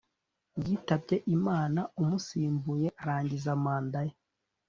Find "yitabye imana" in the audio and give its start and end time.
0.63-1.81